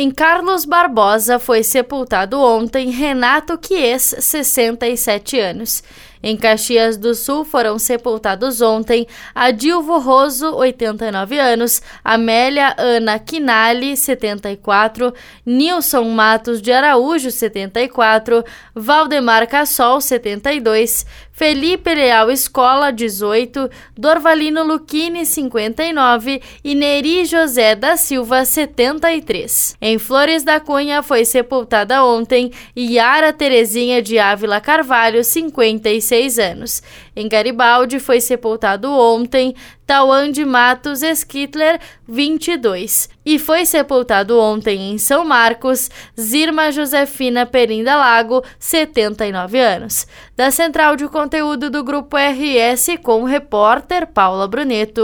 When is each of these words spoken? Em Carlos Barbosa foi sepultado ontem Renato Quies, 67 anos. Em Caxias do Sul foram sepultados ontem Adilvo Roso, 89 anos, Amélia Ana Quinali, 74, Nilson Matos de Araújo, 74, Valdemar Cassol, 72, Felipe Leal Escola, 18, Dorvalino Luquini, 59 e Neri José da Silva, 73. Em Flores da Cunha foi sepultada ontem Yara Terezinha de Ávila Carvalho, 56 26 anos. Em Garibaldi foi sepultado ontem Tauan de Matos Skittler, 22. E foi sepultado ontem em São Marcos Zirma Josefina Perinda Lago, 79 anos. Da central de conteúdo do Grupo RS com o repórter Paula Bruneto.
Em 0.00 0.12
Carlos 0.12 0.64
Barbosa 0.64 1.40
foi 1.40 1.64
sepultado 1.64 2.40
ontem 2.40 2.88
Renato 2.88 3.58
Quies, 3.58 4.14
67 4.20 5.40
anos. 5.40 5.82
Em 6.22 6.36
Caxias 6.36 6.96
do 6.96 7.14
Sul 7.14 7.44
foram 7.44 7.78
sepultados 7.78 8.60
ontem 8.60 9.06
Adilvo 9.34 9.98
Roso, 9.98 10.54
89 10.54 11.38
anos, 11.38 11.80
Amélia 12.04 12.74
Ana 12.76 13.18
Quinali, 13.18 13.96
74, 13.96 15.12
Nilson 15.44 16.04
Matos 16.10 16.60
de 16.60 16.72
Araújo, 16.72 17.30
74, 17.30 18.44
Valdemar 18.74 19.46
Cassol, 19.46 20.00
72, 20.00 21.06
Felipe 21.32 21.94
Leal 21.94 22.32
Escola, 22.32 22.90
18, 22.90 23.70
Dorvalino 23.96 24.64
Luquini, 24.64 25.24
59 25.24 26.42
e 26.64 26.74
Neri 26.74 27.24
José 27.24 27.76
da 27.76 27.96
Silva, 27.96 28.44
73. 28.44 29.76
Em 29.80 29.98
Flores 29.98 30.42
da 30.42 30.58
Cunha 30.58 31.00
foi 31.00 31.24
sepultada 31.24 32.04
ontem 32.04 32.50
Yara 32.76 33.32
Terezinha 33.32 34.02
de 34.02 34.18
Ávila 34.18 34.60
Carvalho, 34.60 35.22
56 35.22 36.07
26 36.08 36.38
anos. 36.38 36.82
Em 37.14 37.28
Garibaldi 37.28 37.98
foi 37.98 38.20
sepultado 38.20 38.90
ontem 38.90 39.54
Tauan 39.86 40.30
de 40.30 40.44
Matos 40.44 41.02
Skittler, 41.02 41.80
22. 42.06 43.08
E 43.24 43.38
foi 43.38 43.66
sepultado 43.66 44.38
ontem 44.38 44.90
em 44.90 44.98
São 44.98 45.24
Marcos 45.24 45.90
Zirma 46.18 46.72
Josefina 46.72 47.44
Perinda 47.44 47.96
Lago, 47.96 48.42
79 48.58 49.58
anos. 49.58 50.06
Da 50.36 50.50
central 50.50 50.96
de 50.96 51.06
conteúdo 51.08 51.70
do 51.70 51.84
Grupo 51.84 52.16
RS 52.16 52.98
com 53.02 53.22
o 53.22 53.26
repórter 53.26 54.06
Paula 54.06 54.48
Bruneto. 54.48 55.00